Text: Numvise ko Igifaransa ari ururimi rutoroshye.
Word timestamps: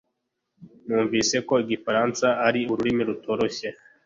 Numvise 0.85 1.35
ko 1.47 1.53
Igifaransa 1.63 2.27
ari 2.47 2.61
ururimi 2.71 3.03
rutoroshye. 3.09 3.67